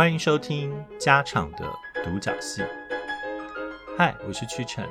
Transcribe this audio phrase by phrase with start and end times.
[0.00, 1.70] 欢迎收听家常的
[2.02, 2.62] 独角戏。
[3.98, 4.88] 嗨，我是屈臣。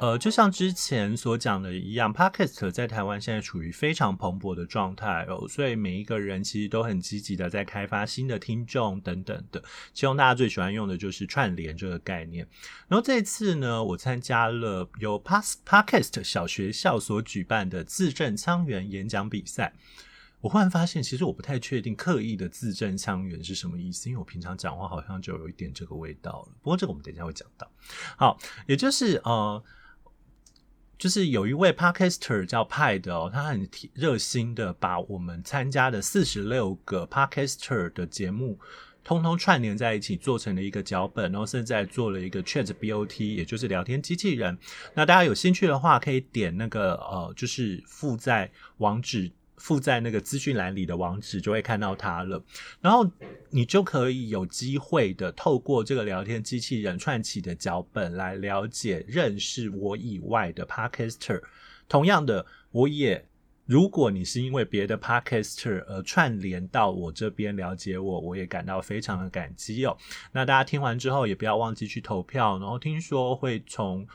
[0.00, 9.60] 呃，就像之前所讲的一样，Podcast 在台湾现在处于非常蓬勃的状态哦，所以每一个人其实都很积极的在开发新的听众等等的。
[9.92, 12.46] 其中大家最喜欢用的就是串联这个概念。
[12.86, 19.74] 然后这次呢，我参加了由 Podcast 小学校所举办的字正腔圆演讲比赛。
[20.44, 26.52] 我忽然发现，其实我不太确定刻意的字正腔圆是什么意思，因为我平常讲话好像就有一点这个味道了。
[26.60, 27.66] 不过这个我们等一下会讲到。
[28.18, 29.64] 好，也就是呃。
[30.96, 38.58] 就是有一位 Podcaster 叫派的哦，他很热心的把我们参加的四十六个 Podcaster 的节目，
[39.02, 44.56] 通通串联在一起，做成了一个脚本，然后现在做了一个 ChatBot，也就是聊天机器人。
[44.94, 49.30] 那大家有兴趣的话，可以点那个呃，就是附在网址。
[49.56, 52.42] 附在那个资讯栏里的网址就会看到它了，
[52.80, 53.08] 然后
[53.50, 61.40] 你就可以有机会的透过这个聊天机器人串起的脚本来了解、认识我以外的 Podcaster。
[61.88, 63.26] 同样的，我也
[63.64, 69.96] 如果你是因为别的 Podcaster 而串联到我这边了解我，我也感到非常的感激哦。
[70.32, 74.06] 那大家听完之后也不要忘记去投票，然后听说会从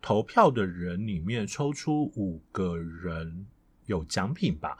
[0.00, 3.46] 投票的人里面抽出五个人。
[3.90, 4.78] 有奖品吧？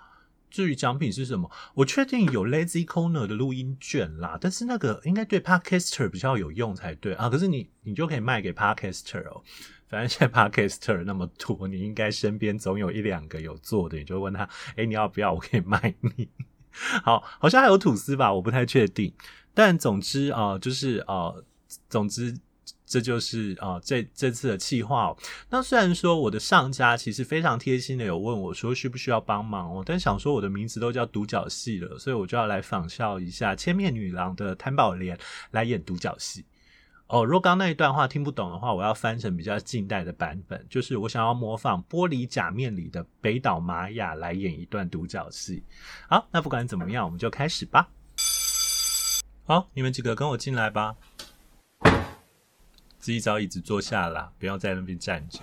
[0.48, 4.38] 至于奖品是什么，我确定有 Lazy Corner 的录音券啦。
[4.40, 7.28] 但是那个应该对 Podcaster 比较有用才对啊。
[7.28, 9.42] 可是你你就可以卖给 Podcaster 哦。
[9.88, 15.32] 反正现在 Podcaster 那么多，你应该身边总有一两个有做的，你就问他：哎，你要不要？
[15.32, 16.28] 我可以卖你。
[17.04, 19.12] 好，好像还有吐司吧，我不太确定。
[19.54, 21.44] 但总之啊、就是啊、呃，
[21.88, 22.36] 总之。
[22.86, 25.16] 这就是啊，这这次的企划哦。
[25.48, 35.16] 那虽然说我的上家其实非常贴心的有问我说需不需要帮忙哦，但想说我的名字都叫独角戏了，所以我就要来仿效一下千面女郎的谭宝莲
[35.52, 36.44] 来演独角戏
[37.06, 37.24] 哦。
[37.24, 45.62] 若刚那一段话听不懂的话，我要翻成比较近代的版本，就是我想要模仿玻璃假面里的北岛玛雅来演一段独角戏。
[46.08, 47.88] 好，那不管怎么样，我们就开始吧。
[49.44, 50.96] 好，你们几个跟我进来吧。
[53.00, 55.40] 自己找椅子坐下啦，不要在那边站着。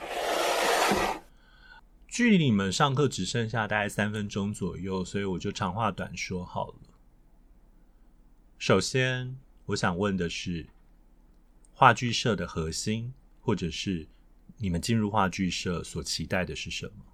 [2.08, 6.80] 距离你们上课只剩下大概三分钟左右，所以我就长话短说好了。
[8.58, 10.68] 首先，我想问的是，
[11.74, 14.08] 话剧社的核心，或者是
[14.58, 17.06] 你们进入话剧社所期待的是什么？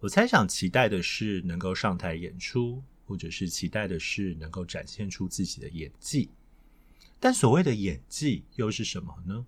[0.00, 6.30] 我猜想期待的是能够上台演出，或者是期待的是能够展现出自己的演技。
[7.18, 9.46] 但所谓的演技又是什么呢？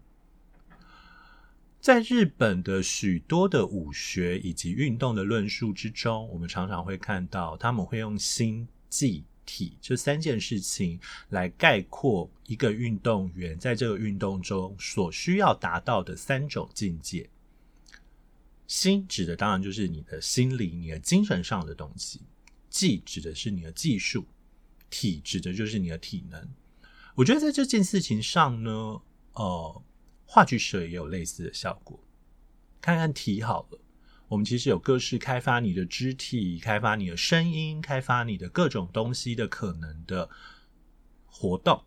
[1.80, 10.98] 在日本的许多的武学以及运动的论述之中，我们常常会看到他们会用心、技、体这三件事情
[11.30, 17.30] 来概括一个运动员在这个运动中所需要达到的三种境界。
[18.66, 22.18] 心指的当然就是你的心理、你的精神上的东西；
[22.68, 24.24] 技指的是你的技术；
[24.90, 26.48] 体指的就是你的体能。
[27.14, 29.00] 我觉得在这件事情上呢，
[29.34, 29.82] 呃。
[30.30, 31.98] 话剧社也有类似的效果。
[32.82, 33.80] 看看题好了，
[34.28, 40.28] 我们其实有各式开发你的肢体、开发你的声音、开发你的各种东西的可能的
[41.24, 41.82] 活动。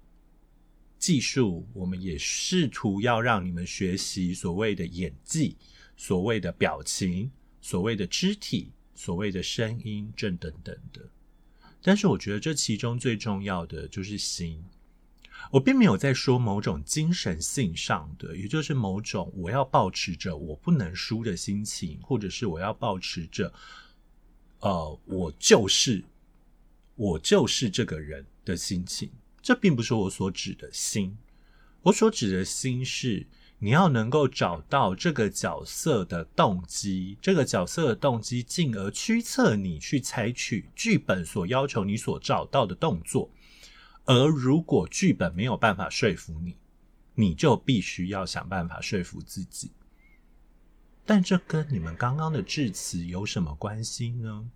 [0.97, 5.55] 技术，我们也试图要让你们学习所谓的演技、
[5.95, 7.31] 所谓的表情、
[7.61, 11.07] 所谓的肢体、所谓的声音，等等等的。
[11.79, 14.63] 但是，我觉得这其中最重要的就是心。
[15.49, 23.51] 我并没有在说某种精神性上的，也就是某种我要保持着我不能输的心情，或者是我要保持着，
[24.59, 26.03] 呃，我就是
[26.95, 29.09] 我就是这个人的心情。
[29.41, 31.17] 这并不是我所指的心。
[31.81, 33.25] 我所指的心是
[33.57, 43.31] 你要能够找到这个角色的动机，这个角色的动机，进而驱策你去采取剧本所要求你所找到的动作。
[44.15, 46.57] 而如果剧本没有办法说服你，
[47.15, 49.71] 你就必须要想办法说服自己。
[51.05, 54.49] 但这跟你们刚刚的致辞有什么关系呢？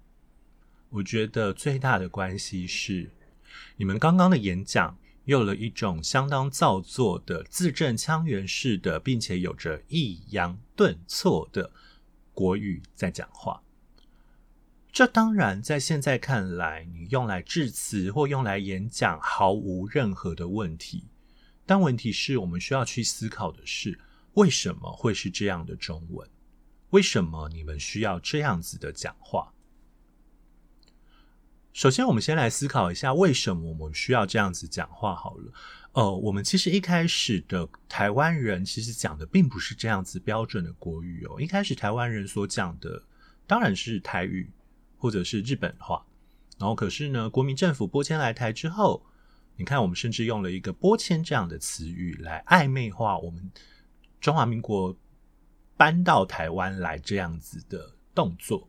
[0.89, 3.11] 我觉得最大的关系是，
[3.75, 11.71] 你们刚刚的演讲用了一种相当造作的字正腔圆式的，并且有着抑扬顿挫的
[12.33, 13.61] 国语在讲话。
[14.95, 21.03] 这当然，在现在看来，你用来致辞或用来演讲毫无任何的问题。
[21.65, 23.99] 但问题是我们需要去思考的是，
[24.35, 26.25] 为什么会是这样的中文？
[26.91, 29.51] 为什么你们需要这样子的讲话？
[31.73, 35.13] 首先，我们先来思考一下，为什么我们需要这样子讲话？
[35.13, 35.51] 好了，
[35.91, 41.41] 呃，我们其实一开始的台湾人其实讲的并不是这样子标准的国语哦。
[41.41, 43.03] 一开始台湾人所讲的
[43.45, 44.49] 当然是台语
[44.97, 46.05] 或者是日本话，
[46.57, 49.05] 然后可是呢，国民政府拨迁来台之后，
[49.55, 53.51] 你看我们甚至用了一个拨迁这样的词语来暧昧化我们
[54.19, 54.95] 中华民国
[55.77, 58.67] 搬到台湾来这样子的动作。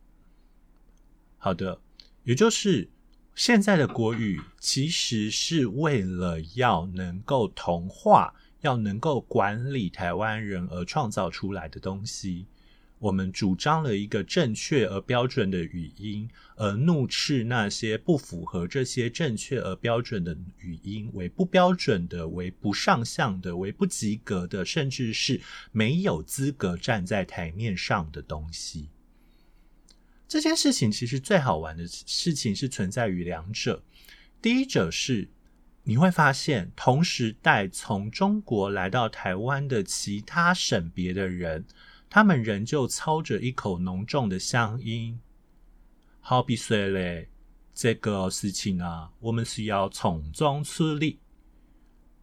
[1.37, 1.79] 好的，
[2.23, 2.89] 也就是。
[3.35, 12.47] 现在的国语其实是为了要能够同化、要能够管理台湾人而创造出来的东西。
[12.99, 25.39] 我们主张了一个正确而标准的语音，而怒斥那些不符合这些正确而标准的语音为不标准的、为不上相的、为不及格的，甚至是
[25.71, 28.89] 没有资格站在台面上的东西。
[30.27, 33.83] 这件事情其实最好玩的事情是存在于两者。
[34.41, 35.29] 第一者是
[35.83, 41.65] 你会发现，同时代从中国来到台湾的其他省别的人，
[42.09, 45.19] 他们仍旧操着一口浓重的乡音。
[46.19, 47.29] 好比说嘞，
[47.73, 51.19] 这个事情啊，我们需要从中处理。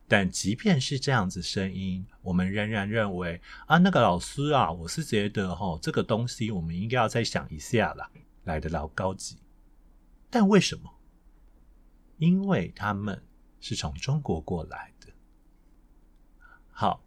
[0.07, 8.11] 但即便是这样子声音，我们仍然认为啊，那个老师啊，我是觉得哈，这个东西我们应该要再想一下啦，
[8.45, 9.39] 来得老高级。
[10.29, 10.91] 但为什么？
[12.19, 13.23] 因为他们
[13.61, 15.09] 是从中国过来的。
[16.71, 17.04] 好，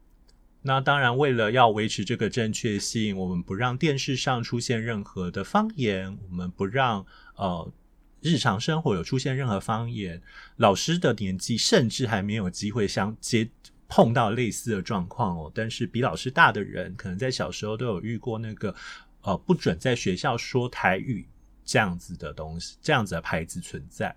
[0.68, 7.04] 那当然，为了要维持这个正确性，我们不让电视上出现任何的方言，我们不让
[7.36, 7.74] 呃。
[8.19, 10.19] 日常生活有出现任何方言，
[10.58, 13.48] 老师的年纪甚至还没有机会相接
[13.88, 15.52] 碰到类似的状况哦。
[15.54, 18.75] 但是比老师大的人，可能在小时候都有遇过那个
[19.22, 21.28] 呃不准在学校说台语
[21.64, 24.14] 这样子的东西，这样子的牌子存在。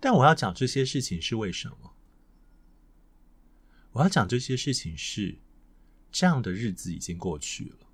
[0.00, 1.93] 但我要讲这些事情是为什么？
[3.94, 5.38] 我要讲这些事情是
[6.12, 7.86] 这样的日子已经过去了。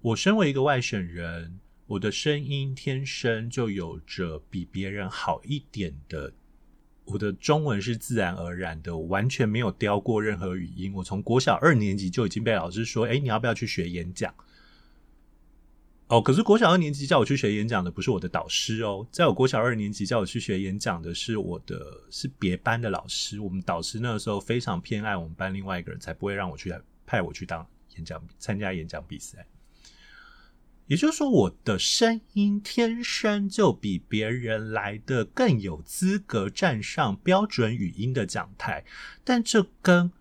[0.00, 1.60] 我身为一个外省人。
[1.84, 6.32] 我的声音天生就有着比别人好一点的，
[7.04, 10.94] 我的中文是自然而然的，我完全没有雕过任何语音。
[10.94, 14.34] 我从国小二年级就已经被老师说：“哎，你要不要去学演讲？”
[16.12, 23.40] 哦，可是国小二年级叫我去学演讲的不是我的导师哦，在我国小二年级叫我去学演讲的是我的是别班的老师。
[23.40, 26.70] 我们导师那个时候非常偏爱我们班另外一个人，才不会让我去
[27.06, 27.66] 派我去当
[27.96, 29.46] 演讲参加演讲比赛。
[30.86, 38.84] 也就是说，我的声音天生就比别人来得更有资格站上标准语音的讲台，
[39.24, 40.12] 但这跟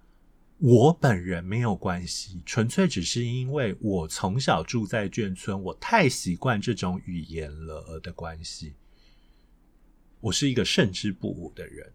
[0.63, 8.75] 我本人没有关系，纯粹只是因为我从小住在眷村，我太习惯这种语言了的关系。
[10.19, 11.92] 我是一个胜之不武的人，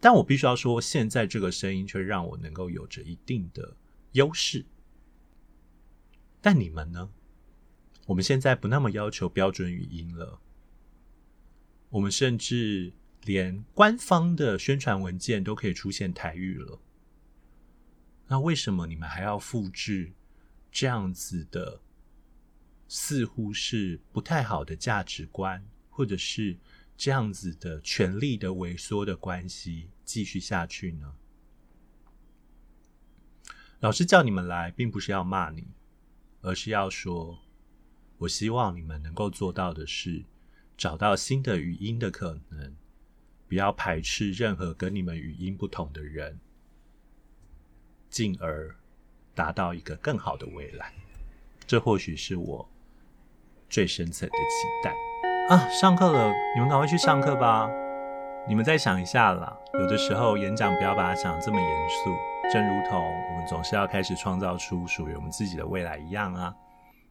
[0.00, 3.76] 但我必须要说，现在这个声音却让我能够有着一定的
[4.10, 4.66] 优势。
[6.40, 7.10] 但你们呢？
[8.06, 10.40] 我们现在不那么要求标准语音了，
[11.90, 12.92] 我们甚至
[13.22, 16.80] 连官方的宣传文件都可以出现台语了。
[18.30, 20.12] 那为什么你们还要复制
[20.70, 21.80] 这样子的，
[22.86, 26.56] 似乎是不太好的价值观，或者是
[26.96, 31.14] 这样子的权力的萎缩的关系继续下去呢？
[33.80, 35.66] 老师叫你们来，并不是要骂你，
[36.40, 37.40] 而是要说。
[38.18, 40.24] 我希望你们能够做到的是，
[40.76, 42.76] 找到新的语音的可能，
[43.48, 46.38] 不要排斥任何跟你们语音不同的人，
[48.10, 48.74] 进而
[49.34, 50.92] 达到一个更好的未来。
[51.66, 52.68] 这或许是我
[53.68, 54.92] 最深层的期待
[55.48, 55.68] 啊！
[55.68, 57.70] 上课了，你们赶快去上课吧。
[58.48, 62.10] 你们再想一下啦，有的时候演讲不要把它想的这么严肃，
[62.52, 66.54] 正如同我们总是要开始创造出属于我们自己的未来一样啊。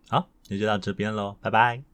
[0.09, 1.88] 好，那就到这边喽，拜拜。